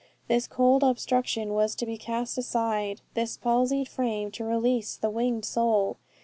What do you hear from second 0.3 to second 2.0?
cold obstruction was to be